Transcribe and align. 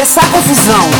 começar 0.00 0.30
confusão. 0.30 0.90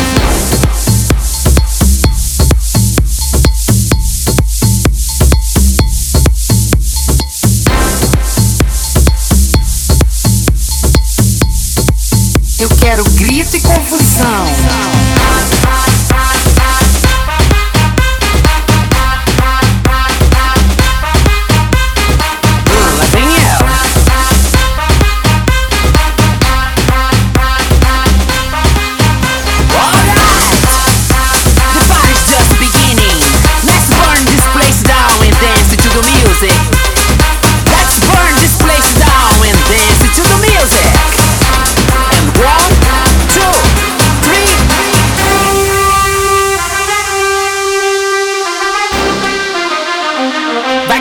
Eu 12.59 12.69
quero 12.79 13.03
grito 13.05 13.57
e 13.57 13.61
confusão. 13.61 14.60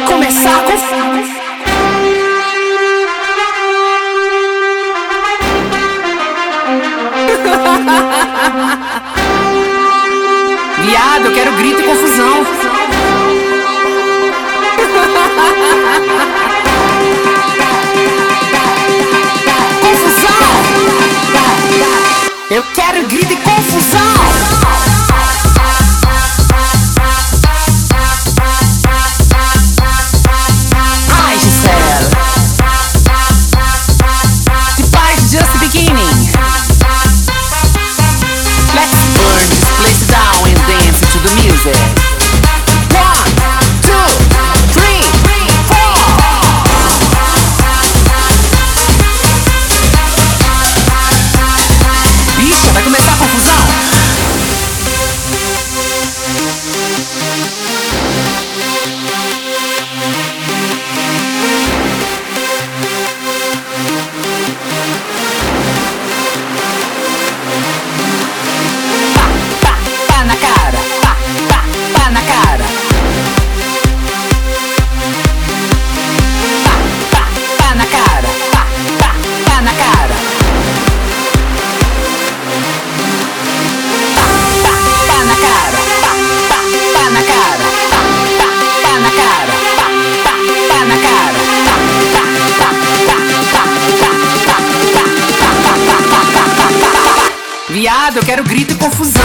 começar 0.07 0.65
com. 0.65 0.71
Viado, 10.83 11.27
eu 11.27 11.35
quero 11.35 11.53
grito 11.53 11.81
e 11.81 11.85
confusão. 11.85 12.10
Viado, 97.73 98.17
eu 98.17 98.23
quero 98.25 98.43
grito 98.43 98.73
e 98.73 98.77
confusão. 98.77 99.23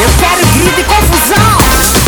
Eu 0.00 0.08
quero 0.18 0.46
grito 0.48 0.80
e 0.80 0.84
confusão. 0.84 2.03